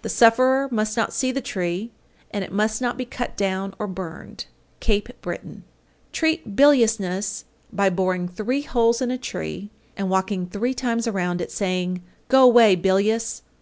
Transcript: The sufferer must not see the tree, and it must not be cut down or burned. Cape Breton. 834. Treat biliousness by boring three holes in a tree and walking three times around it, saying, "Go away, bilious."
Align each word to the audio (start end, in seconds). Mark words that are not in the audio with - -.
The 0.00 0.08
sufferer 0.08 0.68
must 0.70 0.96
not 0.96 1.12
see 1.12 1.30
the 1.32 1.42
tree, 1.42 1.90
and 2.30 2.42
it 2.42 2.50
must 2.50 2.80
not 2.80 2.96
be 2.96 3.04
cut 3.04 3.36
down 3.36 3.74
or 3.78 3.86
burned. 3.86 4.46
Cape 4.80 5.10
Breton. 5.20 5.64
834. 6.14 6.14
Treat 6.14 6.56
biliousness 6.56 7.44
by 7.70 7.90
boring 7.90 8.26
three 8.26 8.62
holes 8.62 9.02
in 9.02 9.10
a 9.10 9.18
tree 9.18 9.68
and 9.94 10.08
walking 10.08 10.46
three 10.46 10.72
times 10.72 11.06
around 11.06 11.42
it, 11.42 11.52
saying, 11.52 12.00
"Go 12.28 12.42
away, 12.44 12.74
bilious." 12.74 13.42